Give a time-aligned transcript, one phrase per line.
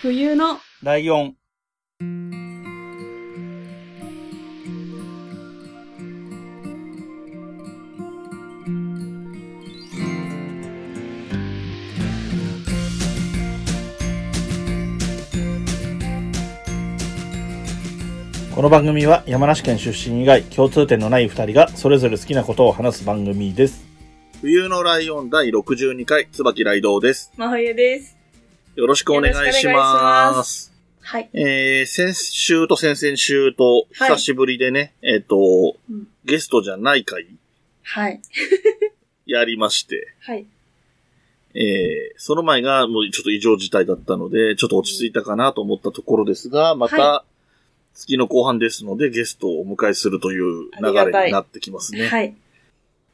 [0.00, 1.34] 冬のライオン。
[18.54, 23.84] この番組は山梨県出身以外共通点のない二人がそれぞれ好きなことを話す番組です。
[24.42, 27.32] 冬のライオン第62回、椿雷道です。
[27.36, 28.17] 真冬です。
[28.78, 29.72] よろしくお願いしま。
[29.72, 31.28] ますはい。
[31.32, 37.26] えー、先週と先々週とはい久しぶりでね、えっ、と、うんゲストじゃない回
[37.82, 38.20] はい。
[39.26, 40.46] やりまして、はい。
[41.54, 47.24] えー、その前がもうちょっと異常事態だったので、ちょっと落ち着いたかなと思ったところですが、また、は
[47.94, 52.06] 月の後半ですので、ゲストをお迎えするという流れになってきますね。
[52.06, 52.36] はい。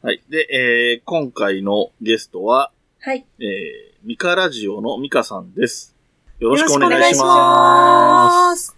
[0.02, 0.20] はい。
[0.28, 2.70] で、えー、今回のゲストは、
[3.00, 3.24] はい。
[3.38, 5.94] えー、ミカラジオのミカさんです。
[6.38, 8.76] よろしくおよろしくお願いします。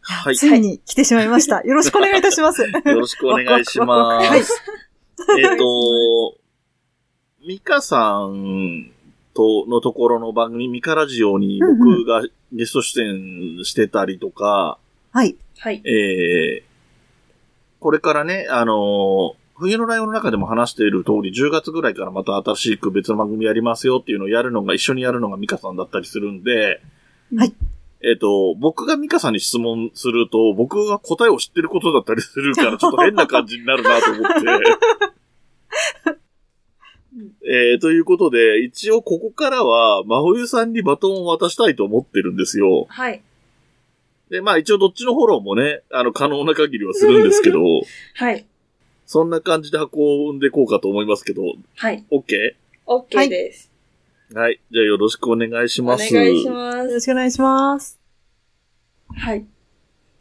[0.00, 0.36] はい。
[0.36, 1.60] ついに来てしまいました。
[1.68, 2.62] よろしくお願いいたします。
[2.62, 4.62] よよろしくお願いします。
[5.38, 6.38] えっと、
[7.46, 8.90] ミカさん
[9.34, 12.22] とのところの番組、ミカラジオに僕が
[12.54, 14.78] ゲスト出演してたりとか、
[15.12, 15.36] はい。
[15.58, 15.82] はい。
[15.84, 26.82] えー、これからね、あの冬のライオンの中でも話している通り、10月ぐらいからまた新しく別の番組やりますよっていうのをやるのが、一緒にやるのがミカさんだったりするんで、
[27.34, 27.54] はい。
[28.02, 34.36] えっ、と、僕がミカさんに質問すると、僕が答えを知ってることだったりするから、 ちょっと変な感じになるなと思って。
[37.48, 42.84] えー、ということで、一応ここからは、真冬さんにバトンを渡したいと思ってるんですよ。
[42.90, 43.22] はい。
[44.28, 47.60] で、まあ一応どっちのフォローもね、あの、可能な限りはするんですけど、
[48.14, 48.44] はい。
[49.06, 51.42] そんな感じで運んでいこうかと思いますけど、
[51.76, 52.04] はい。
[52.10, 52.54] OK?
[52.86, 53.70] OK です。
[54.34, 54.60] はい。
[54.70, 56.12] じゃあよろしくお願いしおます。
[56.12, 56.78] 願いします。
[56.78, 58.00] よろしくお願いします。
[59.14, 59.46] はい。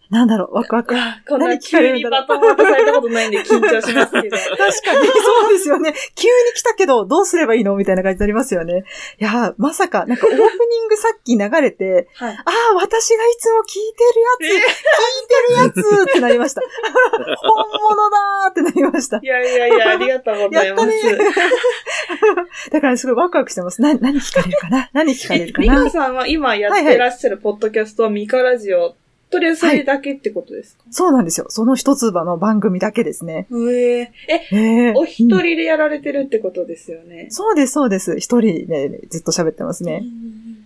[0.09, 0.95] なんだろう、ワクワク。
[0.95, 4.37] あこんな急にバトン渡されたことないんで緊張しますけど。
[4.37, 5.93] 確かに、そうですよね。
[6.15, 8.83] 急に来たけど、どうすればいいのみたいな感じになりますよね。
[9.19, 10.45] いやー、まさか、なんかオープニ
[10.85, 12.33] ングさっき流れて、はい。
[12.33, 14.57] ああ、私がいつも聞いてるやつ、聞
[15.63, 16.61] いてるやつってなりました。
[17.41, 19.25] 本物だーってなりましたい。
[19.25, 20.87] やいやいや、ありがとうございます。
[20.87, 21.17] ね
[22.71, 23.81] だからすごいワクワクしてます。
[23.81, 24.89] な、何聞かれるかな？
[24.93, 28.95] 何聞かれるかミなカさんは今やってらっしゃるポッドキャストはミカラジオ。
[29.35, 31.47] とりあえずそれだけってことですか、そうなんですよ。
[31.49, 33.47] その一つ葉の番組だけですね。
[33.51, 34.11] へえ。
[34.51, 37.27] ーお一人うんでやられてるってことですよね。
[37.29, 38.17] そうです、そうです。
[38.17, 40.03] 一人でずっと喋ってますね。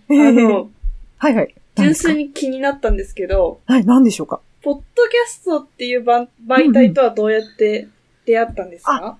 [0.08, 0.70] あの、
[1.18, 1.54] はいはい。
[1.74, 4.40] 何純粋に気になったんですけど、はい、何でしょうか？
[4.62, 7.88] ポッドキャストっていう番媒体とはどうやって
[8.26, 9.18] 出会ったんですか、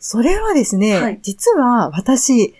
[0.00, 2.54] それはですね、はい実は私、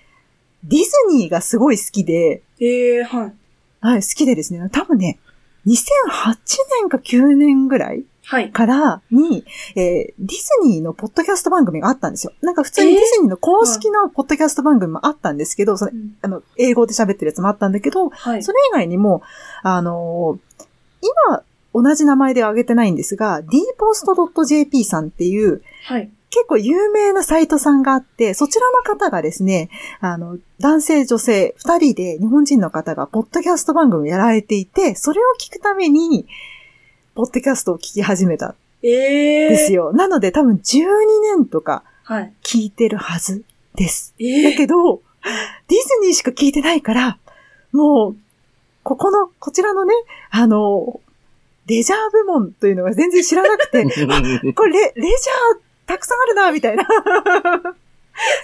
[0.65, 3.33] ディズニーがすごい好きで、ええはい。
[3.81, 5.19] はい、好きでですね、多分ね、
[5.67, 6.37] 2008
[6.83, 8.51] 年か9年ぐらいはい。
[8.51, 9.45] からに、
[9.77, 12.33] えーディズニーのポッドキャスト番組があったんですよ。
[12.43, 18.43] なんか普通にディズニーの公式のポッドキャスト番組もあったんですけど、それあの、英語で喋ってるやつもあったんだけど、はい。
[18.43, 19.23] それ以外にも、
[19.63, 20.67] あのー
[21.31, 26.11] 今、同じ名前では挙げてないんですが、dpost.jp さんっていう、はい。
[26.37, 29.71] 結構有名なサイトさんがあって、そちらの方がですね、
[30.01, 36.27] あの、男性、女性、二人で日本人の方がポッドキャスト番組をやられていて、それを聞くために、
[37.15, 39.95] ポッドキャストを聞き始めたんええですよ。
[39.95, 40.85] なので多分12
[41.37, 42.33] 年とかはい。
[42.45, 43.43] 聞いてるはず
[43.75, 44.15] です。
[44.21, 47.19] えだけど、ディズニーしか聞いてないから、
[47.73, 48.17] もう、
[48.83, 49.95] ここの、こちらのね、
[50.31, 51.01] あの、
[51.67, 53.83] レジャー部門というのが全然知らなくて、
[54.55, 56.87] これレ、レジャーたくさんあるな、みたいな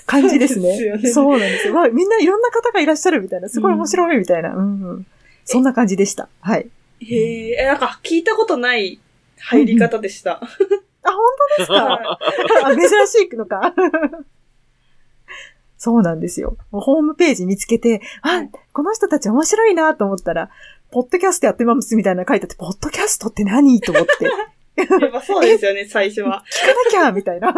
[0.06, 0.62] 感じですね。
[0.62, 1.75] そうですよねそうなんですよ。
[1.75, 4.50] わみんないろんな方がいらっしゃるみたいな、すごい面白いみたいな。
[4.54, 5.06] うんうん
[5.44, 6.28] そんな感じでした。
[6.41, 6.70] はい。
[7.00, 9.00] へえ、えなんか聞いたことない
[9.41, 10.34] 入り方でした。
[10.34, 11.16] あ、本
[11.56, 11.75] 当ですか？
[11.75, 12.19] は
[12.70, 13.75] あ、珍しいのか。
[15.78, 16.56] そうなんですよ。
[16.70, 20.49] ホームページ見つけて、あはい、この人たち面白いなと思ったら、
[20.93, 23.81] ポッドキャストやってますみたいなの書いてあって、ポッドキャストって何？
[23.81, 24.31] と思って。
[24.76, 26.44] やっぱそうですよね、最初は。
[26.86, 27.54] なきゃみたいな。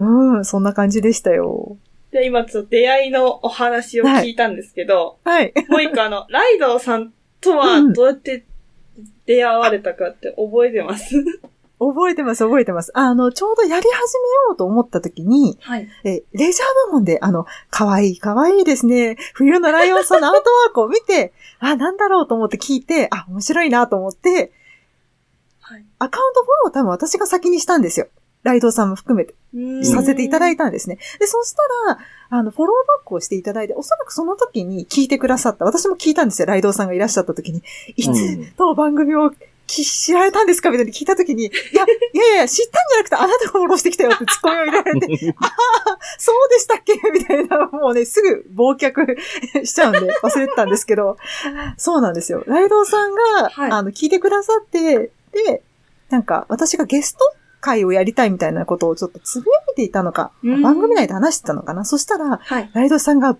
[0.00, 1.76] うん、そんな感じでしたよ。
[2.10, 5.52] で、今ちょっと出会いのお話を聞いたんですけど、はい。
[5.68, 8.44] もう一個あの、ライドウさんとはうんどうやって
[9.26, 11.14] 出会われたかって覚えてます？
[11.78, 12.90] 覚えてます、覚えてます。
[12.94, 15.86] あの、ちょうどやり始めようと思った時に、はい。
[16.04, 19.16] え、レジャー部門で、あの、かわいい、かわいいですね。
[19.34, 24.52] 冬のライオンさんのアートワークを見て、あ、なんだろうと思って聞いて、あ、面白いなと思って、
[25.68, 25.84] はい。
[25.98, 28.06] アカウントフォローを多分私が先にしたんですよ。
[28.44, 30.98] ライドさんも含めてうんさせていただいたんですね。
[31.18, 31.98] で、そしたら、
[32.30, 37.64] あの、フォローバックをしていただいて、おそらくその時に聞いてくださった、私も聞いたんですよ、ライドウさんがいらっしゃった時に。
[37.96, 39.32] いつうん当番組を
[39.66, 51.16] き知られたんですかみたいに聞いた時に、いや、いやいや、知ったんじゃなくて、あなたがフォローしてきたよってツッコミを入れられて、 ああ、そうでしたっけみたいな、もうね、すぐ忘却しちゃうんで、忘れてたんですけど、
[51.76, 52.44] そうなんですよ。
[52.46, 55.62] ライドウさんが、はいあの、聞いてくださって、で、
[56.10, 57.18] なんか、私がゲスト
[57.60, 62.70] 会をやりたいみたいなことをちょっとつぶやいていたのか、うん番組内で話してたのかなそしたら、はい。
[62.72, 63.36] ライドさんが、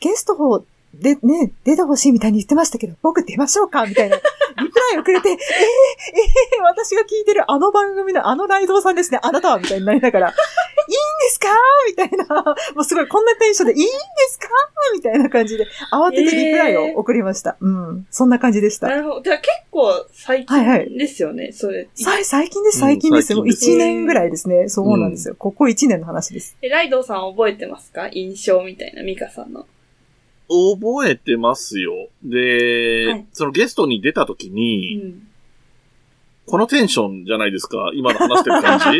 [0.00, 0.64] ゲストを、
[1.00, 4.22] で、ね、出てほしいみたいに言ってましたけど、僕出ましょうかみたいな、リ
[4.70, 11.48] プライをくれて、えー、えー、私が聞いてるあの番組のあのライドさんですね、あなたはみたいになりながら、いいんですか
[11.88, 12.42] みたいな、
[12.74, 13.92] もうすごいこんなテンションで、いいんで
[14.28, 14.48] すか
[14.94, 17.56] みたいな感じで、慌ててリプライを送りました。
[17.60, 18.88] うん、そんな感じでした。
[18.88, 19.22] なるほど。
[19.22, 21.88] じゃあ結構最はいはい近ですよね、それ。
[21.94, 23.34] さい最近です、最近です。
[23.34, 24.68] もううん最近1年ぐらいですね。
[24.68, 25.34] そうなんですよ。
[25.36, 26.56] ここ1年の話です。
[26.62, 28.08] え、ライドさん覚えてますか？
[28.12, 29.66] 印象みたいな、ミカさんの。
[30.48, 32.08] 覚えてますよ。
[32.22, 35.28] で、はいそのゲストに出た時うに、ん。
[36.46, 38.98] このテンションじゃないですか今の話してる感じ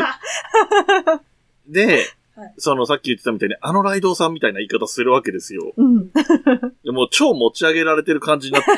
[1.71, 1.85] で、
[2.35, 5.71] はいそのさっき言ってたみたいに、あのライドウさんみたいな言い方するわけですよ。
[5.77, 6.09] うん。
[6.83, 8.71] でもう超持ち上げられてる感じになって、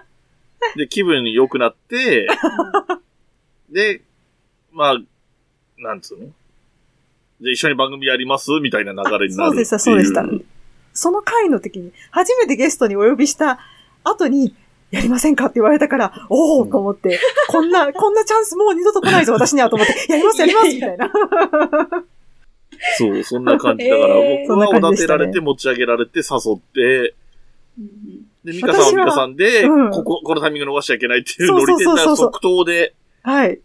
[0.76, 2.26] で、気分良くなって、
[3.70, 4.00] で、
[4.72, 4.98] まあ、
[5.76, 6.24] なんつうの？
[6.26, 8.50] じゃあ一緒に番組やります？
[8.62, 9.50] みたいな流れになる。
[9.50, 10.24] そうでした、そうでした。
[10.92, 13.58] その回の時に、初めてゲストにお呼びした
[14.04, 14.54] 後に、
[14.90, 21.12] やりませんかって言われたから、おおと思って、こんな、 こんなチャンスもう二度と来ないぞ、私にはと思って、 やります、やりますみたいな。
[22.98, 27.14] そう、そんな感じだから、 えー僕はおだてられて持ち上げられて誘って、
[27.78, 33.54] うんで、ミカさんはミカさんで、うんここ、このタイミング逃しちゃいけないっていうノリで、即答ではい。
[33.54, 33.58] っ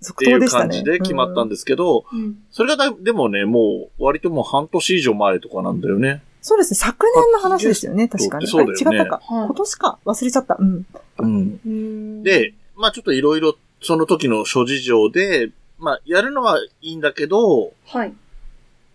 [0.00, 0.62] 即ていう答でしたね。
[0.64, 6.22] 感じで決まったんですけど、うんそれがだ、でもね、もう、割ともう半年以上前とかなんだよね。
[6.40, 8.46] そうですね、昨年の話ですよね、確かに。
[8.46, 9.20] そうだよね違ったか。
[9.24, 9.98] はい今年か。
[10.04, 10.56] 忘れちゃった。
[10.58, 10.86] うん。
[11.18, 11.60] うん。
[11.66, 18.14] うんで、まあちょっといろいろ、その時の諸事情で、まあやるのはいいんだけど、はい。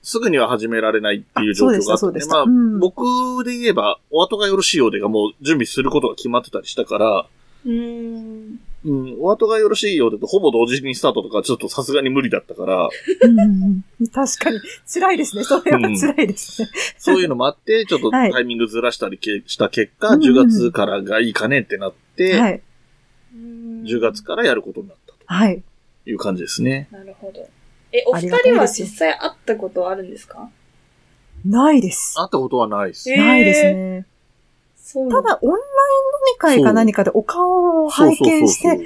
[0.04, 7.26] すぐには始められないっていう状況があって、あそうでしたまあ、うん僕で言えば、お後がよろしいようでがもう準備することが決まってたりしたから、
[7.66, 8.60] うん。
[8.86, 12.90] うん、お後がよろしいようでとほぼ同時にスタートとかちょっとさすがに無理だったから、
[13.22, 14.60] うんうんうん確かに。
[14.86, 15.44] 辛いですね。
[15.44, 16.70] それは辛いですね。
[16.98, 22.62] そういうのもあって、ちょっとはいタイミングずらしたりけした結果、うんうん10月からがいいかねってなって、はい。
[23.36, 25.64] 10月からやることになったはい。
[26.04, 26.90] という感じですね。
[26.92, 27.48] なるほど。
[27.92, 30.50] え、お二人は実際会ったことあるんですか？
[31.46, 32.16] ないです。
[32.18, 33.12] 会ったことはないです。
[33.12, 34.06] えないですね。
[34.92, 35.60] ただ、オンライン飲
[36.34, 38.86] み会か何かでお顔を拝見して、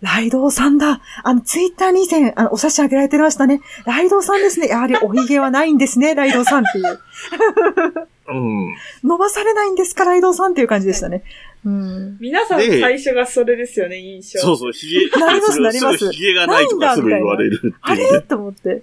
[0.00, 1.00] ライドウさんだ。
[1.22, 3.60] あの、ツイッターに以前、あの、お写真あげられてましたね。
[3.84, 4.68] ライドウさんですね。
[4.68, 6.84] やはりお髭はないんですね、 ライドウさんっていう。
[6.84, 8.34] そうう
[8.70, 8.76] ん。
[9.04, 11.22] 伸ばされないんですか、ライドウさんっていう感じでしたね。
[11.66, 12.18] うん。
[12.20, 14.40] 皆さんで最初がそれですよね、印象。
[14.40, 18.20] そうそう、髭、なりますぐなります髭がないとかすぐ言われるってあいうねれ？
[18.22, 18.82] と思って。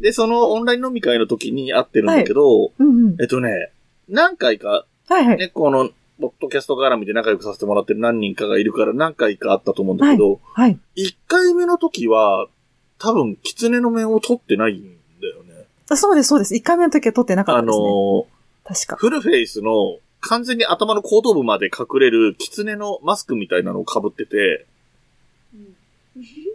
[0.00, 3.16] で、そのオンライン飲み会の時に会ってるんだけど、うんうん。
[3.20, 3.70] えっとね、
[4.08, 5.38] 何回か、はいはい。
[5.38, 5.90] ね、この、
[6.20, 10.78] ポッドキャスト絡みで仲良くさせてもらってる何人かがいるから何回かあったと思うんだけど、はい。
[10.96, 12.48] 1回目の時は、
[12.98, 15.66] 多分、狐の面を取ってないんだよね。
[15.88, 16.54] あそうです、そうです。
[16.54, 17.84] 1回目の時は撮ってなかったあですね。
[17.84, 18.26] の
[18.64, 18.96] 確か。
[18.96, 24.66] フルフェイスの完全に頭の後頭部まで隠れる狐のマスクみたいなのを被ってて、
[25.54, 25.76] うん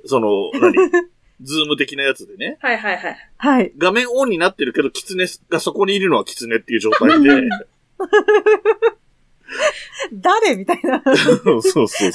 [0.05, 0.73] その、何？
[1.41, 2.57] Zoom 的なやつでね。
[2.61, 3.17] はいはいはい。
[3.37, 3.73] はい。
[3.77, 7.29] 画面オンになってるけど、狐がそこにいるのは狐っていう状態で。
[10.13, 11.01] 誰みたいな。
[11.15, 12.11] そうそうそう。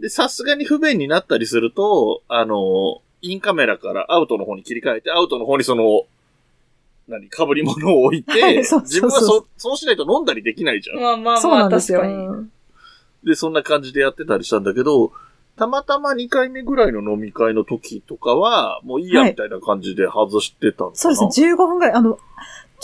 [0.00, 6.02] で、さすがに不便になったりすると、あの、インカメラからアウトの方に切り替えて、アウトの方にその、
[7.06, 11.00] 何、被り物を置いて、は いそうそうそう自分はそ、そうしないと飲んだりできないじゃん。
[11.00, 12.00] まあまあそうまあ、なんですよ。
[12.00, 12.26] 確かに。
[12.26, 12.50] うん
[13.24, 15.10] で、そんな感じでやってたりしたんだけど、
[15.56, 20.96] たまたま2回目ぐらいの飲み会の時とかは、もういいやはいみたいな感じで外してたのかな。
[20.96, 21.94] そうですね、15分ぐらい。
[21.94, 22.18] あの、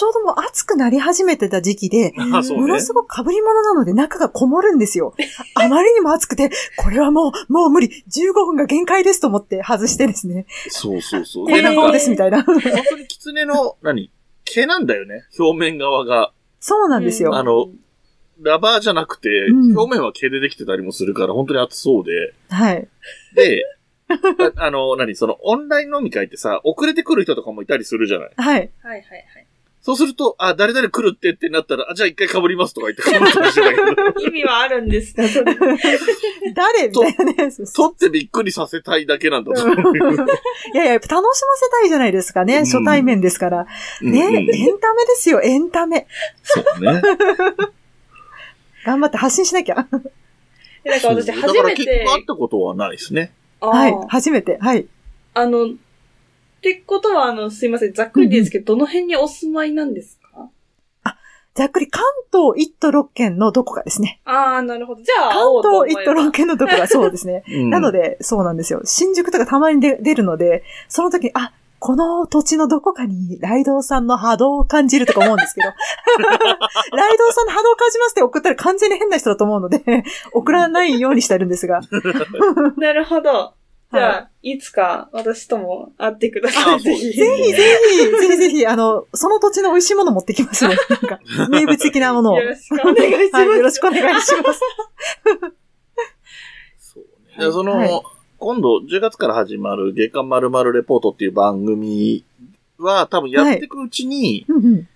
[0.00, 2.80] ちょうどもう暑くなり始めてた時期で、あそうねもの。
[2.80, 5.14] すごく被り物なので中がこもるんですよ。
[5.54, 7.88] あまりにも暑くて、これはもう、もう無理。
[8.08, 10.46] 15分が限界ですと思って外してですね。
[10.70, 11.44] そうそうそう。
[11.44, 12.42] こんななんか顔ですみたいな。
[12.42, 14.10] 本当に狐の、何？
[14.46, 15.24] 毛なんだよね。
[15.38, 16.32] 表面側が。
[16.60, 17.34] そうなんですよ。
[17.36, 17.68] あの
[18.40, 22.32] ラバーじゃなくて、うん表面は毛でできてたりもするから、本当に暑そうで。
[22.48, 22.88] はい。
[23.34, 23.64] で、
[24.08, 25.14] ああの、何？
[25.14, 28.56] その、オンライン飲み会ってさ、遅れてくる人とかもいたりするじゃないはい。
[28.56, 29.46] はいはいはい。
[29.90, 35.26] そうすると、あ、誰々来るってってなったら、あ、じゃあ一回被りますとか言って被るかもしれないけど、意味はあるんですか？
[35.28, 35.54] それ
[36.54, 37.50] 誰みたいなね。
[37.74, 40.04] 取ってびっくりさせたいだけなんだと思うよ。
[40.74, 42.58] いやいや、やっぱ楽しませたいじゃないですかね。
[42.58, 43.66] うん初対面ですから。
[44.02, 46.06] うんね、うんエンタメですよ、エンタメ。
[46.44, 47.02] そうね。
[48.86, 49.74] 頑張って発信しなきゃ。
[49.76, 53.32] なんか私初めだから結て局、会ったことはないですね。
[53.60, 54.56] はい、初めて。
[54.60, 54.86] はい。
[55.34, 55.68] あの、
[56.60, 60.48] ってことは、あの、すいません、ざっくりですけど、どの辺にお住まいなんですか？
[61.54, 64.20] ざっくり関東1都6県のどこかですね。
[64.24, 65.02] ああ、なるほど。
[65.02, 67.42] じゃあ、会関東ば1都6県のどこか、そうですね。
[67.50, 68.82] うんなので、そうなんですよ。
[68.84, 75.68] 新宿とかたまに出出るので、その時に、あ、この土地のどこかにライドウさんの波動を感じるとか思うんですけど、
[76.96, 79.82] ライドウさんの波動を感じますって送ったら完全に変な人だと思うので、
[80.34, 81.80] 送らないようにしてるんですが。
[82.76, 83.54] なるほど。
[83.92, 86.74] じゃあ、いつか私とも会ってください。
[86.76, 90.76] あそうですねぜひぜひ、ぜひぜひ、 あの、その土地の美味しいもの持ってきますね。
[90.88, 91.20] なんか、
[91.50, 92.38] 名物的なものを。
[92.38, 93.46] よろしくお願いします。
[93.46, 94.60] はい、よろしくお願いします。
[96.78, 97.04] そう
[97.38, 97.46] ね。
[97.46, 98.02] でその、はい
[98.40, 102.24] 今度10月から始まる月刊まるレポートっていう番組
[102.78, 104.89] は多分やっていくうちに、うんうん必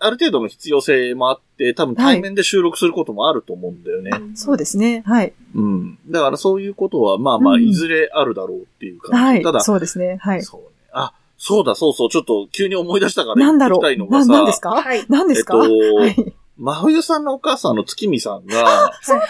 [0.00, 4.10] ある程度の必要性もあって、多分対面で収録することもあると思うんだよね。
[4.34, 5.02] そうですね。
[5.06, 5.32] はい。
[5.54, 5.98] うん。
[6.08, 9.24] だからそういうことは、まあまあ、うんいずれあるだろうっていう感じ。
[9.24, 9.60] はいただ、。
[9.60, 10.18] そうですね。
[10.20, 10.42] はい。
[10.42, 10.66] そうね。
[10.92, 14.70] あ、そうだ、そうそう、ちょっと急に思い出したからなんだろ言ってきたいのうな、がさ、なんですか？
[14.70, 15.04] はい。
[15.08, 16.34] 何ですか、えっとはい。
[16.58, 19.26] 真冬さんのお母さんの月見さんが、そうだ。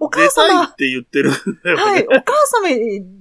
[0.00, 1.32] お母出たい様っ、て言ってるん
[1.62, 1.82] だよね。
[1.82, 2.06] はい。
[2.06, 2.68] お母様、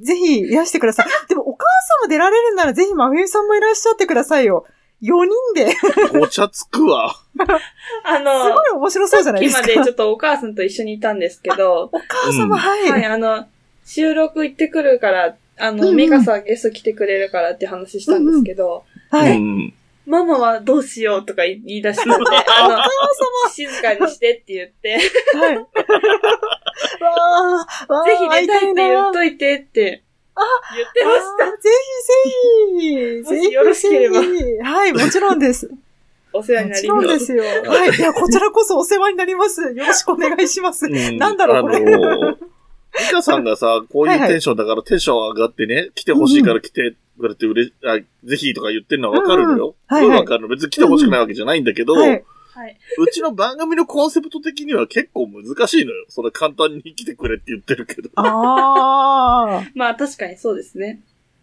[0.02, 1.08] ぜひいらしてください。
[1.28, 1.66] でも、お母
[2.04, 4.66] 様出られるなら、ぜひ真冬さんもいらっしゃってくださいよ。
[5.02, 5.72] 4人で。
[5.72, 7.16] すごちゃつくわ。
[8.04, 9.64] あの、ごい面白そうじゃないですか。
[9.64, 12.92] さっきまでちょっとお母さんと一緒にいたんですけど、お母様、うんはい。
[12.92, 13.48] はい、あの、
[13.86, 19.38] 収録行ってくるから、あの、うんうんミカさんゲスト来てくれるからって話したんですけど、はい。
[19.38, 19.74] うん。
[20.06, 22.14] ママはどうしようとか言い出したんで、
[22.58, 25.56] あの、静かにしてって言って、ぜはい。
[25.58, 25.66] わ
[27.08, 30.04] あ、わあ、ひ出たいって言なっといてって
[30.76, 31.46] 言ってました。
[31.58, 31.70] ぜ
[32.74, 33.42] ひぜひ。
[33.42, 35.70] ぜひよろしければぜひはい、もちろんです。
[36.32, 36.82] お世話にもなりま。
[36.82, 37.44] ちろんですすよ。
[37.44, 37.90] はい。
[37.90, 39.62] いや、こちらこそお世話になります。
[39.62, 40.86] よろしくお願いします。
[40.86, 42.38] うんなんだろうこれあの、ミ
[43.12, 49.76] カさんがさ、こういうテンションだからテンション上がってね、来てほしいから来てくれてうれぜひとか言ってるのはわかるのよ。
[49.92, 50.48] すごいわかるの。
[50.48, 51.96] 別に来てほしくないわけじゃないんだけど、
[52.60, 52.68] はい。
[52.68, 52.78] はい。
[53.00, 56.06] うちの番組のコンセプト的には結構難しいのよ。
[56.10, 58.10] それ簡単に来てくれって言ってるけど。
[58.16, 59.72] あ あ。
[59.76, 61.02] まあ確かにそうですね。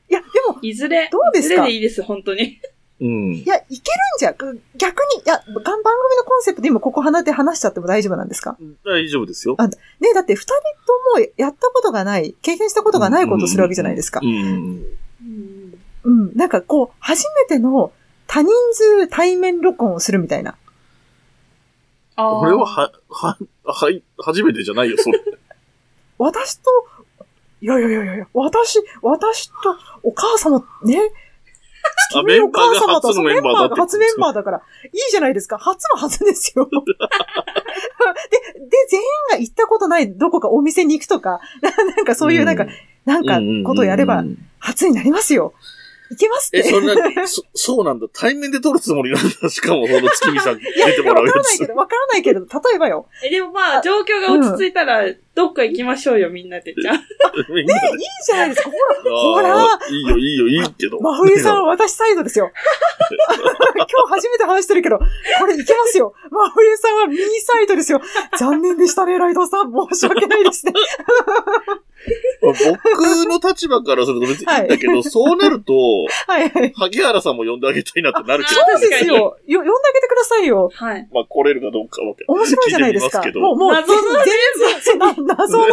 [0.08, 1.54] いや、でも、いずれ、どうですか？
[1.54, 2.60] いずれでいいです、本当に。
[3.00, 3.44] うんい。
[3.46, 3.80] や、いけるん
[4.18, 5.76] じゃ、ぐ逆に、いや、が番組
[6.16, 8.56] のコンセプトで今ここ離れて話しちゃっても大丈夫なんですか？
[8.84, 9.54] 大丈夫ですよ。
[9.58, 9.74] あね
[10.14, 10.52] だって二人
[11.14, 14.26] ともやったことがない、経験したことがないことをするわけじゃないですかう。
[14.26, 14.84] ん。
[16.04, 16.32] うん。
[16.36, 17.92] なんかこう、初めての
[18.28, 20.56] 多人数対面録音をするみたいな。
[22.16, 25.20] あーこれは、は、は、はい、初めてじゃないよ、それ。
[26.18, 26.70] 私と、
[27.60, 31.12] いやいやいやいや、私、私とお母様ね、
[32.14, 34.60] あ月見お母様とメンバーが初のメンバーが初メンバーだから、い
[34.96, 35.58] いじゃないですか。
[35.58, 36.68] 初の初ですよ。
[36.70, 36.80] で、
[38.60, 42.66] で、全員が行ったことないどこかお店に行くとか、なんかそういうなんか、
[43.04, 45.54] なんかことをやればうんうんうん初になりますよ。
[46.10, 46.58] いけますって。
[46.58, 46.94] え、そんな、
[47.26, 48.06] そ、 そうなんだ。
[48.12, 49.48] 対面で撮るつもりなんだ。
[49.48, 51.66] しかも、その月見さんいや、出てもらうやつわからないけ。
[51.66, 52.46] ど、わからないけど、例
[52.76, 53.06] えばよ。
[53.24, 56.74] え、でもまあ、状況が落ち着いたら、どっか行きましょうよ、みんなで。
[56.80, 56.94] じゃあ。
[57.50, 58.70] みんなでいいじゃないですか。
[59.04, 60.98] ほら、ほらいいよ、いいよ、いいけど。
[60.98, 62.50] 真冬さんは私サイドですよ。
[63.76, 65.04] 今日初めて話してるけど、こ
[65.46, 66.14] れいけますよ。
[66.30, 68.00] 真冬さんは右サイドですよ。
[68.38, 69.72] 残念でしたね、ライドウさん。
[69.90, 70.72] 申し訳ないですね。
[72.40, 72.60] 僕
[73.26, 75.72] の立場からすると別にいいんだけど、そうなると、
[76.26, 76.72] はいはい。
[76.76, 79.14] 萩原さんも呼んであげたいなってなるけど、あそうですよ。
[79.14, 80.70] よ、呼んであげてくださいよ。
[80.72, 81.08] はい。
[81.12, 85.66] まあ来れるかどうかわか面白いじゃないですかもう、もう、謎の全然、謎の、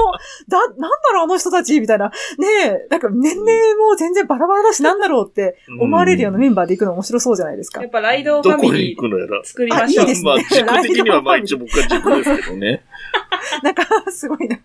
[0.48, 2.08] だ、なんだろう、あの人たち、みたいな。
[2.38, 7.92] ねえ、なんか年齢も全然バラバラだし、なんだろうって思われるようなメンバーで行くの面白そうじゃないですかやっ。
[7.92, 9.44] ぱライドフどこにァミリー行くのやら。
[9.44, 10.06] 作りましょう。
[10.06, 12.84] あいいですねまあ、軸的にはまあ一応僕は軸ですけどね。
[13.64, 14.60] なんか、すごいな。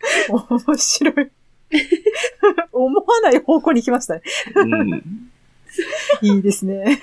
[0.28, 1.28] 面白い。
[2.72, 4.22] 思わない方向に行きましたね。
[4.54, 5.02] うん。
[6.22, 6.98] いいですね。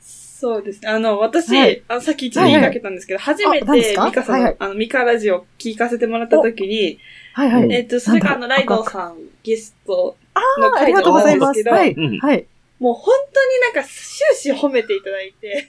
[0.00, 0.88] そうですね。
[0.88, 4.04] あの、私、はいあさっき一度言いかけたんですけど、初めてあ何ですか？
[4.06, 6.98] ミカさんの、はいはいあの、ミカラジオ聞かせてもらった時に、
[7.32, 7.72] はいはい。
[7.72, 11.60] えっと、それがあの、ライドさんゲストあの回だありがとうございます。
[11.60, 12.08] ったんですけど、はい。
[12.10, 12.46] うんはい。
[12.78, 13.94] もう本当になんか終
[14.34, 15.68] 始褒めていただいて、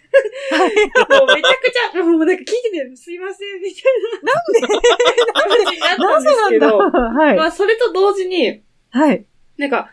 [0.52, 0.70] はい。
[1.20, 3.84] もうめちゃくちゃ、もうなんか聞いててすいません、みたい
[4.24, 7.00] な感じになったなんぜですけど、なんだ？
[7.00, 7.36] はい。
[7.36, 8.62] まあそれと同時に、
[8.92, 9.26] はい。
[9.58, 9.90] なんか、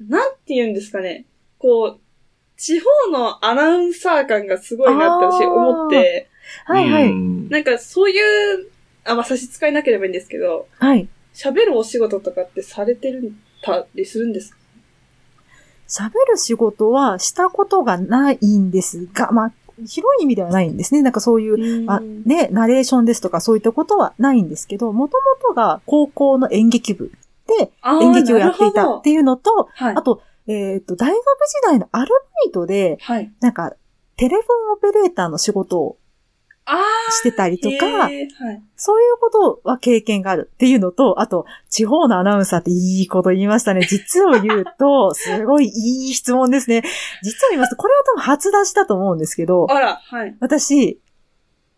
[0.00, 1.24] なんて言うんですかね、
[1.58, 2.00] こう、
[2.56, 6.28] 地方のアナウンサー感がすごいなって私思って、
[6.66, 7.04] はいはい。
[7.10, 8.18] うんなんかそうい
[8.62, 8.68] う、
[9.04, 11.08] あ、まあ、差し支えなければいいんですけど、はい。
[11.34, 14.58] 喋るお仕事とかってされてるたりするんですか？
[15.92, 19.52] 喋る仕事はしたことがないんですが、まあ、
[19.86, 21.02] 広い意味ではないんですね。
[21.02, 27.12] なんかそういう、あね、ナレーションですとかそういったことはないんですけど、もともとが高校の演劇部
[27.58, 29.94] で演劇をやっていたっていうのと、はい。
[29.94, 31.22] あと、えっ、と、大学時
[31.66, 33.30] 代のアルバイトで、はい。
[33.40, 33.74] なんか、
[34.16, 36.01] テレフォンオペレーターの仕事をあ
[37.10, 38.28] してたりとーか、はい。
[38.76, 43.86] そういうことは経験があるっていうのと、あと、地方のアナウンサーっていいこと言いましたね。
[43.88, 46.82] 実を言うと、 すごいいい質問ですね。
[47.22, 50.36] 実を言いますと、これは多分初出しだと思うんですけど、あら、はい。
[50.40, 51.00] 私、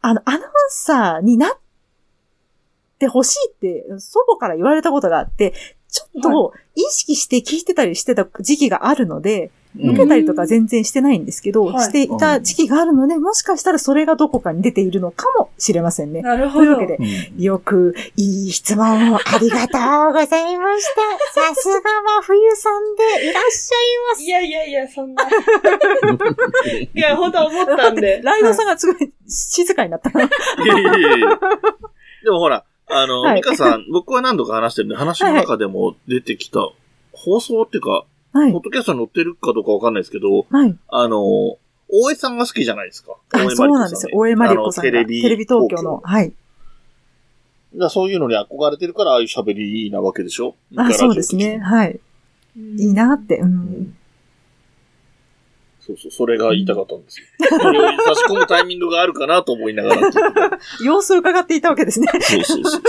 [0.00, 1.58] あの、アナウンサーになっ
[2.98, 5.54] てほしいって、祖母から言われたことがあって、
[5.88, 16.22] ちょっと意識して聞いてたりしてた時期があるので、受けたりとか全然してないんですけど、はいしていた時期があるので、もしかしたらそれがどこかに出ているのかもしれませんね。
[16.22, 16.76] なるほど。
[16.76, 19.78] というわけで、うんよく、いい質問をありがと
[20.10, 20.86] うございまし
[21.32, 21.34] た。
[21.50, 25.24] さすが真冬さんでいらっしゃいいやいやいや、そんな。
[25.28, 28.20] いや、本当は思ったんで。
[28.22, 30.10] ライドさんがすごい静かになった。
[30.10, 30.12] い
[30.66, 31.28] やいやいやいや
[32.24, 36.60] でもほら、あの、はいミカさん、僕は何度か話してるんで、話の中でも出てきた、
[37.12, 38.04] 放送っていうか、
[38.34, 38.62] はいポッ。
[38.62, 40.76] ドキャストに載ってるかどうかわかんないですけど、はい。
[40.88, 41.22] あの、
[41.88, 43.16] 大江さんが好きじゃないですか。
[43.32, 44.10] あ、そうなんですよ。
[44.14, 44.90] 大江マリコさんが。
[44.90, 46.00] あのテレビテレビ東京の。
[46.04, 46.30] はい。
[46.30, 46.32] だ
[47.78, 51.58] からそういうのに憧れてるから、ああいう喋りなわけでしょあ、そうですね。。
[51.58, 52.00] はい。
[52.56, 53.38] いいなって。
[53.38, 53.96] ううんん。
[55.80, 57.26] そうそう、それが言いたかったんですよ。
[57.40, 60.10] 差し込むタイミングがあるかなと思いながら。
[60.82, 62.08] 様子を伺っていたわけですね。
[62.20, 62.82] そうそうそう。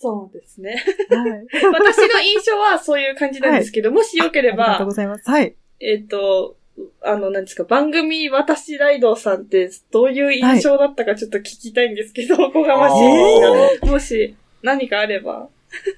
[0.00, 0.82] そうですね。
[1.10, 1.46] はい。
[1.72, 5.28] 私の印象はそういう感じなんですけど、もしよけれありがとうば、ございます。
[5.28, 5.56] はい。
[5.80, 6.56] えっ、と、
[7.02, 15.48] あの、何ですか、番組私ライドさんってどういう印象だったかちょっと聞きたいんですけど、おこがましいですが、もし何かあれば。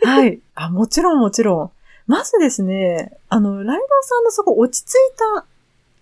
[0.03, 0.41] はい。
[0.55, 1.71] あ、もちろんもちろん。
[2.07, 4.97] まずですね、あの、ライドウさんのすごい落ち着い
[5.35, 5.47] た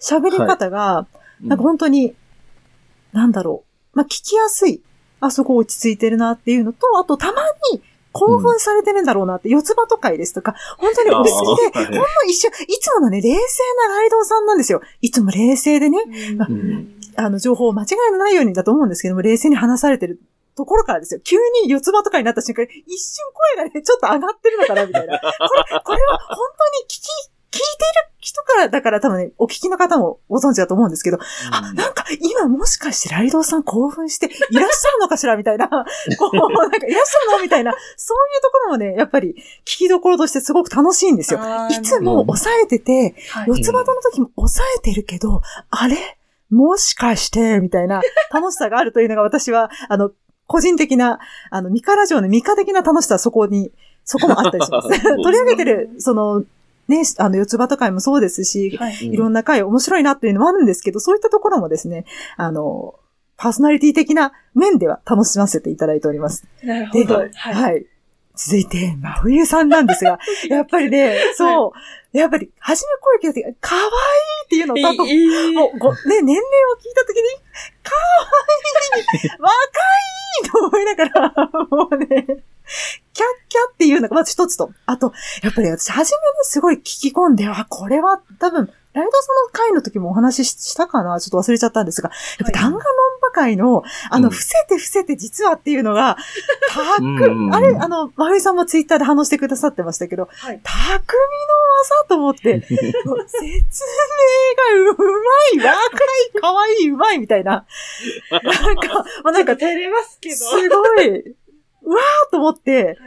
[0.01, 1.07] 喋り方が、
[1.41, 2.15] なんか本当に、
[3.13, 3.97] なんだろう。
[3.97, 4.83] まあ、聞きやすい。
[5.21, 7.83] あ、そこ落ち着いてるなっていうのと、あとたまに
[8.13, 13.37] 興奮されてるんだろうなって、四つ葉と会ですとか、本当にお好きで、ほんの一瞬、いつものね、冷静
[13.89, 14.81] なライドウさんなんですよ。
[15.01, 20.21] いつも冷静でね、んあの、情報を間違いのないようにだと思うんですけども、冷静に話されてる
[20.57, 21.21] ところからですよ。
[21.21, 23.25] 急に四つ葉とかになった瞬間に、一瞬
[23.57, 25.19] 声がね、ちょっと上がってるのかな、みたいな。
[25.19, 25.33] これ、
[25.81, 27.07] これは本当に聞き、
[27.51, 27.65] 聞いてる
[28.21, 31.19] 人から、だから多分ね、お聞きの方もご存知だと思うんですけど、
[31.51, 34.39] あ、なんか今もしかしてライドウさん興奮していらっ
[34.71, 35.77] しゃるのかしらみたいな、 こ
[36.33, 39.35] う、なんかいらっしゃるのみたいな、そういうところもね、やっぱり
[39.65, 41.41] 聞きどころとしてすごく楽しいんですよ。
[41.71, 43.49] いつも抑えてて、はい。
[43.49, 45.97] 四つ葉との時も抑えてるけど、あれ？
[46.51, 48.01] もしかして、みたいな
[48.33, 50.11] 楽しさがあるというのが私は、あの、
[50.47, 51.19] 個人的な、
[51.51, 53.71] あの、ミカラジオのミカ的な楽しさはそこに、
[54.05, 54.89] そこもあったりします。
[55.23, 56.43] 取り上げてる、その、
[56.89, 58.97] ね、あの、四つ葉と会もそうですし、はい。
[59.13, 62.05] いろんな回面白いなっていうのもあるんですけど、そういったところもですね、
[62.37, 62.99] あの、
[63.37, 66.47] パーソナリティ的な面では楽しませていただいております。
[66.63, 67.15] で、なるほど。
[67.15, 67.83] ははい。
[67.83, 67.87] い。
[68.35, 71.73] 続いて、真冬さんなんですが、 やっぱりね、そ
[72.15, 73.85] う、やっぱり、初め声聞いた時、可愛い
[74.47, 77.23] っていうのと、あと、いいもう、ご、ね、年齢を聞いた時に、
[77.83, 79.51] 可愛い若
[80.47, 82.45] いと思いながら、もうね、
[83.13, 84.71] キャッキャっていうのがまず一つと。
[84.87, 92.85] あと、やっぱり私、初めにすごい聞き込んで、あ、これは多分、ライドさんの回の時もお話ししたかなちょっと忘れちゃったんですが、やっぱ弾丸論
[93.23, 96.17] 破会の、あの、うん伏せて伏せて実はっていうのが、
[96.69, 100.61] たく、うんあれ、あの、まふいさんもツイッターで反応してくださってましたけど、はい。
[100.63, 101.59] 匠の
[102.03, 103.15] 技と思って、 説明が
[104.91, 107.67] うまい、若い、可愛い、うまいみたいな。
[108.31, 110.37] なんか、まあ、なんか、照れますけど。
[110.37, 111.37] すごい、
[111.89, 112.99] うわーと思って、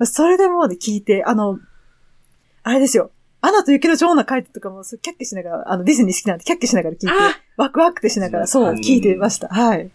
[0.00, 1.58] うんそれでもうね、聞いて、あの、
[2.62, 3.10] あれですよ。
[3.42, 9.48] アナと雪の女王の回とかも、そうキャッキャしながら、あの、ディズニー好きなんで、キャッキャしながら聞いて、あワクワクってしながら、そうう、ん聞いてました。
[9.48, 9.90] はい。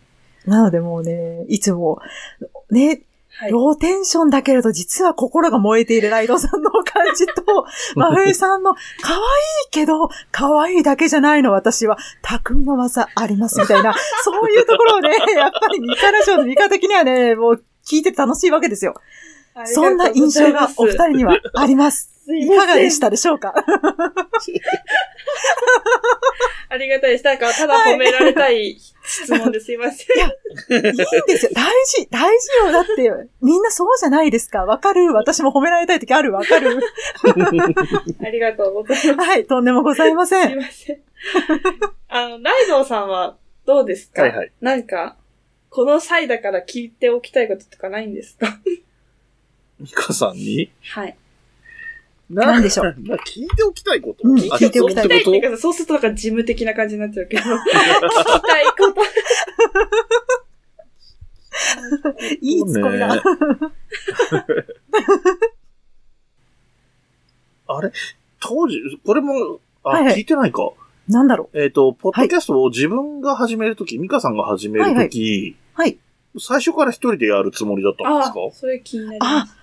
[0.46, 2.00] なのでもうね、いつも、
[2.70, 3.02] ね、
[3.38, 3.52] はい。
[3.52, 6.84] ローテンションだけれど、実は心が燃えているライドさんの感
[7.16, 9.22] じと、 真冬さんの、可愛い
[9.72, 18.96] けど、可愛いだけじゃないの、私は、匠の技あります、みたいな、そういうところをね、やっぱりミカラジオのミカ的にはね、もう、聞いてて楽しいわけですよ。
[19.66, 22.12] そんな印象がお二人にはあります。
[22.28, 23.54] いかがでしたでしょうか？
[26.70, 27.24] ありがたいです。
[27.24, 30.18] なんか、ただ褒められたい質問ですいません。
[30.18, 30.96] いいん
[31.28, 31.52] ですよ。
[31.54, 32.72] 大事、大事よ。
[32.72, 34.66] だって、みんなそうじゃないですか。
[34.66, 35.14] わかる？
[35.14, 36.34] 私も褒められたい時ある。
[36.34, 36.80] わかる？
[38.26, 39.30] ありがとうございます。
[39.30, 39.46] はい。
[39.46, 40.60] とんでもございませすいん。
[40.60, 41.02] ません。
[42.10, 44.24] あの、ライドウさんはどうですか？
[44.24, 44.52] はいはい。
[44.60, 45.16] なんか、
[45.76, 48.60] この際だから聞いておきたいこととかないんですか？
[49.78, 50.72] ミカさんに？
[50.94, 51.18] はい。
[52.30, 52.96] なんでしょう？
[53.04, 57.44] な聞いておきたいこと、うんあ聞いておきたい質問ってこと聞きたいっていうか、そうするとなんか事務的な感じになっちゃうけど。
[57.44, 59.02] 聞きたいこと。
[62.42, 63.14] いいツッコミだ。
[63.16, 63.22] ね
[67.68, 67.92] あれ？
[68.40, 70.72] 当時、これも、あ、はいはい聞いてないか。
[71.10, 75.65] なんだろえっ、と、ポッドキャストを自分が始めるとき、ミカさんが始めるとき、う。
[75.76, 75.98] はい。
[76.40, 79.56] 最初から一人でやるつもりだったんですあか、それ気になりまあす。、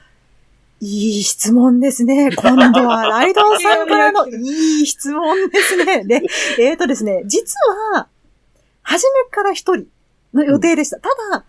[0.80, 2.30] いい質問ですね。
[2.36, 6.04] 今度はライドウさんからのいい質問ですね。
[6.06, 6.22] で、
[6.58, 7.54] えっ、とですね、実
[7.94, 8.08] は、
[8.82, 9.86] 初めから一人
[10.34, 10.98] の予定でした。
[10.98, 11.44] ただ、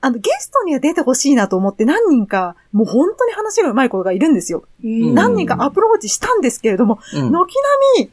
[0.00, 4.64] あの、ゲストには出てほしいなと思って何人か、もう本当に話が上手い子がいるんですよ。
[4.84, 7.54] うん何人かアプローチしたんですけれども、うん軒
[7.96, 8.10] 並み、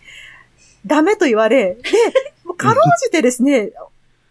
[0.85, 1.81] ダメと言われ、で、
[2.45, 3.71] もうかろうじてですね、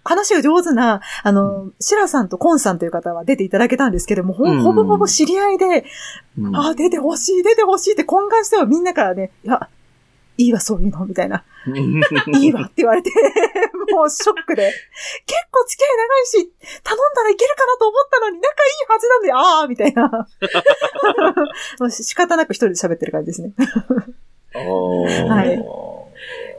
[0.04, 5.84] 話が上手な、あの、シラさんとコンさんという方は出ていただけたんですけども、ほうんほぼほぼ知り合いで、
[6.38, 9.68] うんあ、出てほしい、出てほしいって懇願してはみんなからね、いや、
[10.38, 11.44] いいわ、そういうの、みたいな。
[12.34, 13.10] いいわって言われて、
[13.92, 14.72] もうショックで。
[15.26, 20.26] 結構付き合い長いし、頼んだらいけるかなと思ったのに仲いいはずなんで、ああみたいな。
[21.78, 23.52] もう仕方なく一人で喋ってる感じですね。
[24.54, 25.48] はい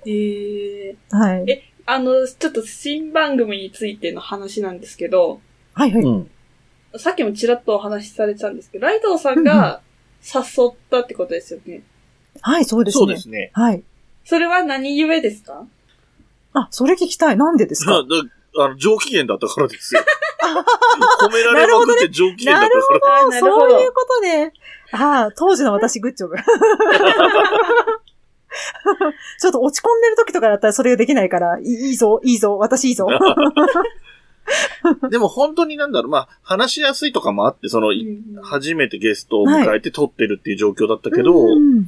[0.06, 1.46] えー、はい。
[1.50, 5.42] えあの、ちょっと新番組についての話なんですけど、
[5.74, 6.04] はいはい。
[6.04, 6.30] うん。
[6.98, 9.82] さっきもちらっとお話しされてたんですけど、ライドウさんが
[10.24, 10.42] 誘
[10.72, 11.82] ったってことですよね。
[12.42, 13.00] はい、そうですね。
[13.00, 13.52] そうですね。
[13.54, 13.84] はい。
[14.26, 15.66] それは何故ですか？
[16.54, 17.38] あ、それ聞きたい。
[17.38, 17.96] なんでですか？
[18.56, 20.02] あの、上機嫌だったからですよ。
[21.22, 22.70] 褒められまくって上機嫌だった
[23.00, 23.16] から。
[23.22, 23.70] あなるほど。
[23.72, 24.54] そういうことで。
[24.92, 26.36] ああ、当時の私、グッジョブ。
[29.40, 33.08] ちょっと落ち込んでる時とかだったらそれができないから、いいいいぞ、いいぞ、私いいぞ。
[35.10, 41.88] でも本当になんだろう、まあ、話しやすいとかもあって、その、いうん初めてゲストを迎えて撮ってるっていう状況だったけど、うん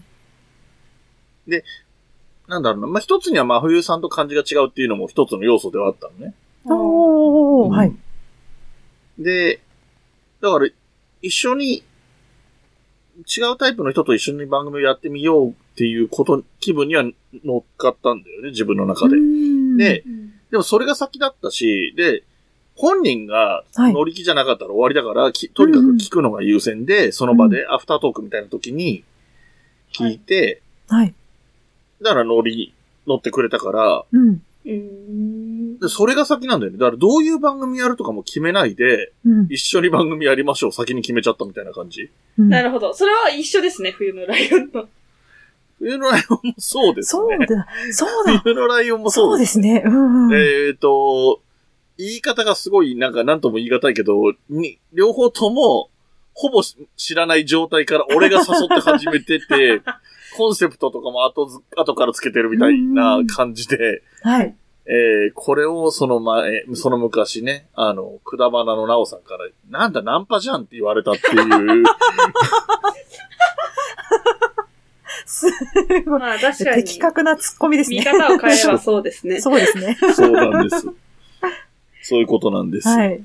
[2.47, 6.34] なんだろうな、まあ、一つには真冬さんと感じが違うっていうのも一つの要素ではあったのね。
[6.65, 7.95] おー、はい。
[9.17, 9.62] で、
[10.41, 10.67] だから、
[11.21, 11.84] 一緒に、
[13.19, 17.04] 違うタイプの人と一緒に番組をやってみようっていうこと、気分には
[17.43, 19.15] 乗っかったんだよね、自分の中で。
[19.15, 19.78] うん。
[19.78, 20.34] で、うん。
[20.51, 22.23] でもそれが先だったし、で、
[22.75, 23.93] 本人がはい。
[23.93, 29.04] 乗り気じゃなかったら終わりだから、きとにかく聞くのが優先で、その場でアフタートークみたいな時に
[29.93, 31.13] 聞いて、はい。
[32.01, 32.73] だから乗り、
[33.08, 34.41] 乗ってくれたから、うん。
[35.80, 36.78] でそれが先なんだよね。
[36.78, 39.48] だからどういう番組やるとかも決めないで、うん。
[39.50, 42.10] 一緒に番組やりましょう、先に決めちゃったみたいな感じ。
[42.38, 42.94] うんなるほど。
[42.94, 44.88] それは一緒ですね、冬のライオンと。
[45.80, 47.46] 冬のライオンもそうですそうね。
[47.46, 48.40] だ、そうだ。
[48.40, 49.44] 冬のライオンもそそううで。
[49.44, 49.84] ですすね。
[49.86, 50.34] うんうん。
[50.34, 51.42] えっ、と、
[51.98, 55.90] 言い方がすごい、なんか何とも言い難いけど、に、両方とも、
[56.34, 59.82] ほぼし知らない状態から俺が誘って始めてて、
[60.36, 64.54] コンセプトとかも後ず、後からつけてるみたいな感じで、はい。
[64.88, 71.84] えー、これをその前、その昔ね、あの、くだばなのなおさんから、なんだ、ナンパじゃんって言われたっていう、
[75.26, 75.48] す
[75.88, 76.19] ごい。
[76.19, 76.84] まあ確かに。
[76.84, 78.04] 的確なツッコミです見ね。
[78.06, 79.39] 方を変えればそうですね。
[79.41, 79.98] そうですね。
[80.15, 80.88] そうなんです。
[82.04, 82.88] そういうことなんです。
[82.88, 83.24] はい。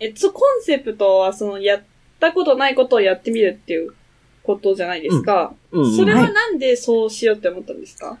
[0.00, 1.82] えっと、コンセプトは、その、やっ
[2.20, 3.94] たことないことをやってみるっていう
[4.42, 5.54] ことじゃないですか。
[5.72, 8.18] うんうんそれはなんでそうしようって思ったんですか？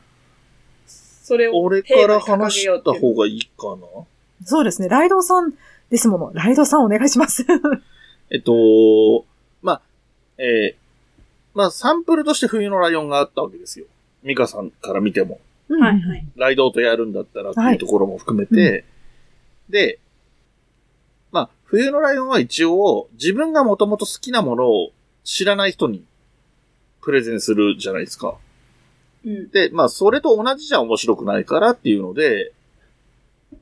[1.24, 4.46] それを俺から話した方がいいかな？
[4.46, 4.88] そうですね。
[4.88, 5.54] ライドウさん
[5.90, 6.32] ですもの。
[6.34, 7.46] ライドウさんお願いします。
[8.30, 9.24] えっと、
[9.62, 9.80] まあ、
[10.36, 10.84] えー
[11.54, 13.86] まあ、サンプルとして冬のライオンがあったわけですよ。
[14.22, 15.40] ミカさんから見ても。
[15.68, 16.26] はいはい。
[16.36, 18.84] ライドとやるんだったらっていうところも含めて、はい
[19.70, 19.98] で、
[21.32, 24.92] まあ、冬のライオンは一応、自分がもともと好きなものを
[25.24, 26.04] 知らない人に
[27.00, 28.36] プレゼンするじゃないですか。
[29.24, 29.50] うん。
[29.50, 32.52] で、まあ、それと同じじゃ面白くないからっていうので、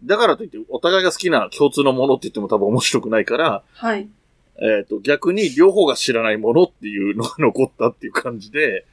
[0.04, 4.08] だからといって、お互いが好きな共通のものって言っても多分面白くないから、はい。
[4.56, 8.84] えっ、と、逆に両方が知らないものっていうのが残ったっていう感じで、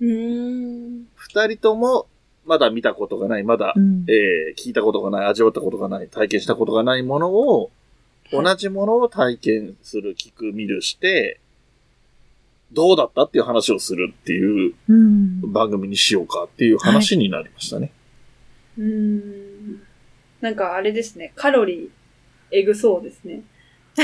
[0.00, 1.06] うーん。
[1.14, 2.06] 二人とも
[2.44, 7.70] まだ見たことがない、まだ、うんえー聞いたことがない、味わったことがない、体験したことがないものを、はい
[8.32, 11.38] 同じものを体験する、聞く、見るして、
[12.72, 15.52] どうだったっていう話をするっていううん。
[15.52, 17.92] 番組にしようかっていう話になりましたね。
[18.78, 19.82] うーん。
[20.40, 21.88] なんかあれですね、カロリー、
[22.50, 23.42] えぐそうですね。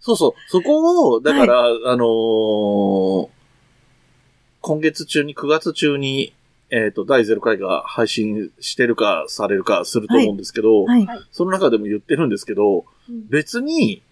[0.00, 3.28] そうそう、そこを、だから、あのー
[4.62, 6.34] 今月中に、9月中に、
[6.70, 11.06] えっ、と、第0回が配信してるか、されるか、すると思うんですけど、はい。
[11.32, 14.02] その中でも言ってるんですけど、うん別に、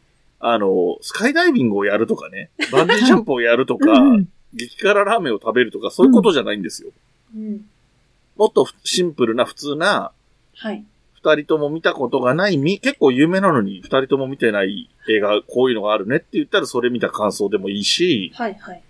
[0.40, 6.90] あの、スカイダイビングをやるとかね、 バンジージャンプをやるとか、うん激辛ラーメンを食べるとか、そういうことじゃないんですよ。
[7.36, 7.66] うん。
[8.36, 10.10] もっとシンプルな普通な、
[10.56, 10.84] はい。
[11.22, 18.82] 二人とも見たことがない、み、結構有名なのに二人とも見てない映画、こういうのがあるねって言ったらそれ見た感想でもいいし、はい、はい。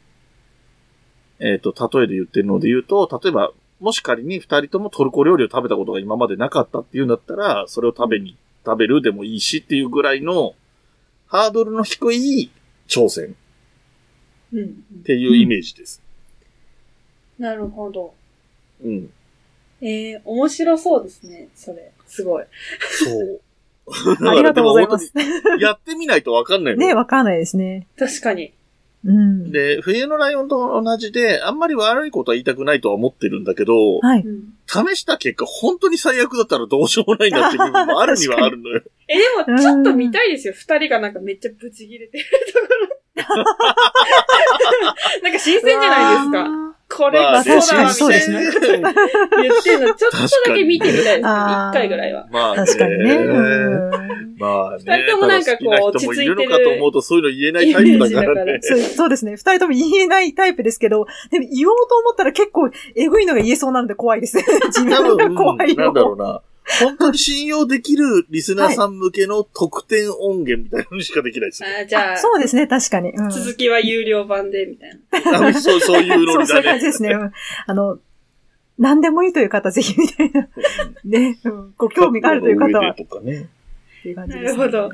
[1.40, 10.54] えっ、と、例えで言ってるので言うと、例えば、もし仮に二人ともトルコ料理を食べたことが今までなかったっていうんだったら、それを食べに、食べるでもいいしっていうぐらいの、
[11.30, 12.50] ハードルの低い
[12.88, 13.36] 挑戦
[14.52, 14.64] うん。
[15.00, 16.02] っていうイメージです。
[17.38, 18.12] なるほど。
[18.82, 19.10] うん。
[19.80, 21.92] えー、面白そうですね、それ。
[22.06, 22.44] すごい。
[23.04, 23.40] そう。
[24.28, 25.12] ありがとうございます。
[25.60, 27.86] やってみないとわかんないのね、よわかんないですね。
[27.96, 28.52] 確かに。
[29.04, 29.50] うん。
[29.50, 34.20] で、冬のライオンと同じで、あんまり悪いことは言いたくないとは思ってるんだけど、はい。
[34.20, 34.52] うん。
[34.66, 38.82] 試した結果、本当に最悪だったらどうしようもないなっていう部分もあるにはあるのよ。
[39.08, 40.54] え、でも、ちょっと見たいですよ。
[40.54, 43.00] 二人がなんかめっちゃブチ切れてるところ。
[45.22, 46.44] なんか新鮮じゃないですか。
[46.44, 46.50] か。
[46.90, 48.16] これ、まあそうだわ、みた
[48.74, 48.92] いな。
[48.92, 49.02] 言
[49.52, 50.18] ってるの、ちょっと
[50.50, 51.22] だけ見てみたいです一
[51.72, 52.26] 回ぐらいは。
[52.30, 52.66] まあね。
[52.66, 53.16] 確かにね。
[54.40, 54.84] うんまあね。
[54.84, 58.58] 二人ともなんかこうただ好きな人もいるのかと思うとそういうの言えないタイプだからね。
[58.62, 59.32] そうそうですね。
[59.32, 64.38] 二人とも言えないタイプですけど、でも言おうと思ったら結構エグいのが言えそうなので怖いです。
[64.38, 66.14] 自 多分が分、怖いなんだろよ。
[66.14, 66.42] うな。
[66.82, 71.68] 本当に信用できるリスナーさん向けの特典音源みたいなのしかできないですよ。
[71.68, 73.10] あーじゃあ、そうですね、確かに。
[73.10, 75.48] うん続きは有料版で、みたいな。
[75.48, 76.86] あそう、そういうのそう、にだねそういう感じ。
[76.86, 77.10] ですね。
[77.10, 77.32] うん
[77.66, 77.98] あの、
[78.78, 80.48] 何でもいいという方、ぜひみたいな。
[81.04, 82.94] ね、うんご興味があるという方は。
[82.94, 83.48] とかね。
[84.00, 84.90] っていう感じですねなるほどうん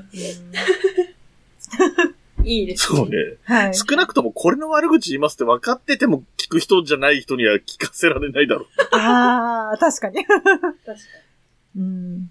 [2.46, 3.16] いいですそうね。
[3.44, 3.74] はい。
[3.74, 10.24] 少なくともこれの悪口言いますって分かってても聞く人じゃない人には聞かせられないだろああ、確かに。
[10.24, 10.92] 確か
[11.76, 12.30] うん。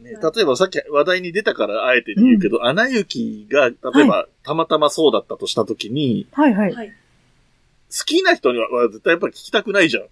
[0.00, 0.04] う。
[0.04, 6.70] ね、例えばさっき話題に出たからあえて言うけど、アナ雪が、例えば、たまたまそうだったとしたときに、はいはい。
[6.70, 6.76] に。
[6.76, 6.88] はい。
[6.88, 10.04] 好きな人にはは絶対やっぱり聞きたくないじゃん。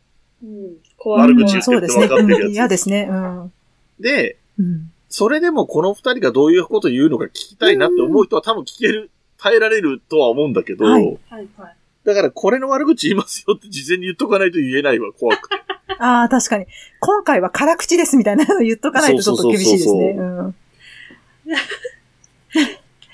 [0.44, 0.76] うん。
[0.96, 1.28] 怖い。
[1.28, 2.08] 悪口言ってそうですね。
[2.08, 3.08] 分かってるやつうん嫌ですね。
[3.08, 3.52] うん。
[4.00, 4.92] で、うん。
[5.12, 11.77] それでもこの二人がどういうこと言うのか聞きたいなって思う人は多分聞ける、耐えられるとは思うんだけど、はいはい、はい。
[12.05, 15.57] だからこれの悪口言いますよって事前に言っとかないと言えないわ、怖くて。
[15.98, 16.66] ああ、確かに。
[17.01, 20.14] 今回は辛口ですみたいなの言っとかないとちょっと厳しいですね。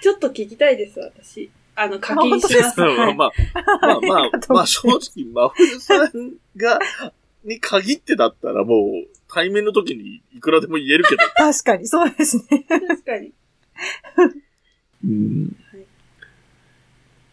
[0.01, 1.51] ちょっと聞きたいです、私。
[1.75, 2.81] あの、課金します。
[2.81, 5.01] まあ、まあまあまあ ござ正直、
[5.33, 6.79] 真冬さんが、
[7.49, 11.23] に限ってだったらもう、対面の時にいくらでも言えるけど。
[11.37, 12.65] 確かに、そうですね。
[12.69, 13.33] 確かに。
[15.05, 15.57] うん。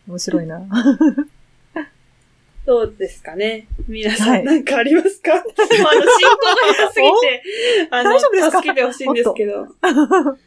[0.07, 0.61] 面白いな。
[2.65, 3.67] どうですかね？
[3.87, 8.57] 皆さん、はいなんかありますか、 あの、進行が下手すぎて、あの、大丈夫ですか？
[8.57, 9.67] 助けてほしいんですけど。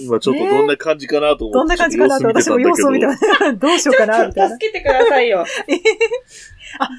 [0.00, 1.52] 今ちょっとどんな感じかなと思って。
[1.58, 3.56] どんな感じかなって私も様子を見てまます。
[3.58, 4.54] どうしようかな、みたいな。
[4.54, 5.44] 助けてくださいよ。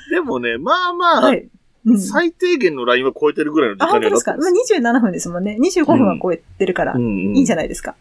[0.10, 1.50] でもね、まあまあ、はい。
[1.88, 2.00] うん。
[2.00, 4.24] 最低限のラインは超えてるぐらいの時あ、間に本当です。
[4.26, 4.32] か？
[4.38, 4.52] まあ
[4.98, 5.58] ?27 分ですもんね。
[5.62, 7.96] 25分は超えてるから、いいんじゃないですか。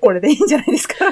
[0.00, 0.94] これでいいんじゃないですか？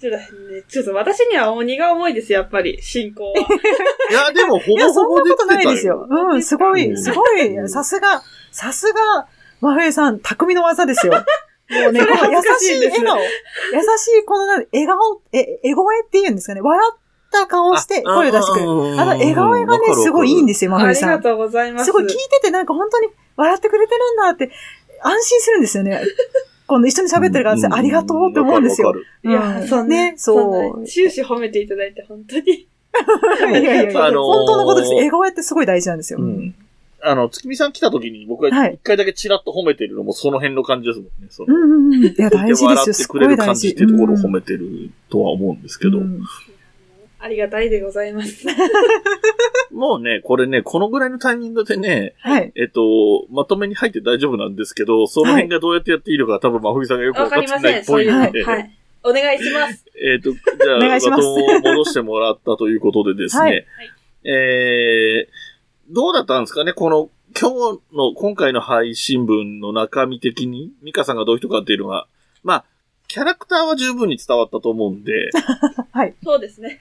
[0.00, 3.38] ちょっとね、ちょっと私には鬼が重いです、やっぱり、進行は。
[4.10, 6.06] いや、でもほいや、ぼそんなことほぼ出てたないですよ。
[6.08, 8.22] うん、すごい、うんすごい、さすが、
[8.52, 9.26] さすが、
[9.60, 11.12] 真冬さん、匠の技ですよ。
[11.82, 13.24] もうね、この優しい笑顔、優
[13.98, 16.60] しいこのな笑顔、え、笑声って言うんですかね？
[16.60, 16.98] 笑っ
[17.40, 18.70] た顔をして声を出してくれる。
[19.00, 20.92] あの笑顔がね、すごいいいんですよ、さん。
[20.92, 21.86] りがとうございます。
[21.86, 24.50] すごい聞いててなんか本当に笑ってくれてるんだって、
[25.02, 26.02] 安心するんですよね。
[26.66, 28.92] この一緒に喋ってるからってありがとうって思うんですよ。
[29.24, 32.66] いや、うんそんな、ねそう終始褒めていただいて、本当に。
[33.50, 34.92] いやいやいや、あのー本当のことです。
[34.94, 36.18] 笑顔ってすごい大事なんですよ。
[37.02, 41.28] あの、月見さん来た時に僕がはい一回だけチラッと褒めてるのもその辺の感じですもんね。
[41.30, 42.04] そのうんうんうん。
[42.04, 42.68] いや、大事ですよ。
[42.70, 43.68] 笑ってすごいくれる感大事。
[43.68, 46.20] じっていうところを褒めてるとは思うんですけど、うん
[47.26, 48.46] ありがたいでございます。
[49.74, 52.52] もうね、これね、このぐらいのタイミングでね、はい。
[52.54, 58.20] えっと、まとめに入って大丈夫なんですけど、その辺がどうやってやっていいのか多分、まふみさんがよくわわかってないっかりません、そういうの。
[58.20, 58.70] ぽいんで、はい。
[59.02, 59.84] お願いします。
[60.00, 63.66] えっと、じゃあ、バトンを戻してもらったということでですね、はい
[64.24, 72.06] えー、どうだったんですかねこの、今日の、今回の配信分の中身的に、ミカさんがどういう人かっていうのが、
[72.44, 72.64] まあ、
[73.08, 75.30] キャラクターは十分に伝わったと思うんで、
[75.92, 76.14] はい。
[76.24, 76.80] そうですね。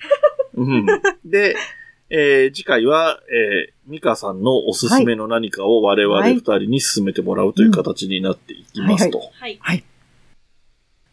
[0.55, 0.85] うん。
[1.25, 1.55] で、
[2.09, 9.21] えー次回は、えー、ミカさんのおすすめの何かを我々二人に進めてもらうという形になっていきますと。
[9.39, 9.59] はい。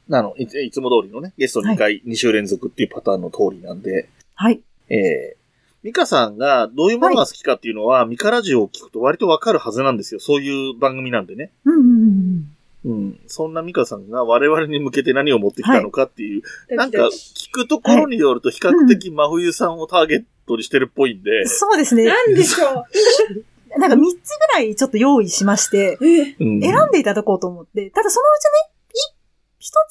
[0.09, 4.61] なのいつ、いつも通りのね、ゲスト2回、2週連続っていうパターンの通りなんで、はい。
[4.89, 5.37] えー、
[5.83, 10.21] ミカさんがどういうものが好きかっていうのは、ミカラジオを聞くと割とわかるはずなんですよ。
[10.21, 11.51] そういう番組なんでね。
[11.65, 12.52] うんうんうん
[12.85, 13.21] うん。
[13.27, 16.43] そんなミカさんが我々に向けて何を持ってきたのかっていう、
[16.75, 22.05] なんか聞くところによると比較的真冬さんをターゲットにしてるっぽいんでうん。、そうですね。
[22.05, 23.45] なんでしょう
[23.79, 29.17] なんか3つぐらいちょっと用意しまして、選んでいただこうと思って、ただそのうちね、い
[29.59, 29.83] 一つが、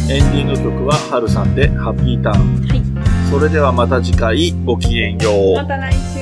[0.09, 2.67] ィング曲はハルさんでハッピーターン。
[2.67, 3.29] はい。
[3.29, 5.55] それではまた次回ごきげんよう。
[5.55, 6.19] また来週。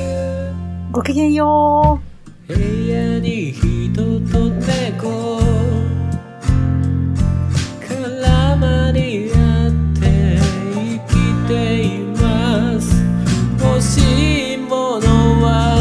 [0.92, 2.11] ごきげんよう。
[2.54, 5.40] 部屋に人と猫。
[7.80, 9.36] 絡まり合
[9.70, 10.38] って
[10.74, 11.12] 生き
[11.48, 11.52] て
[11.84, 12.84] います。
[13.64, 15.81] 欲しいものは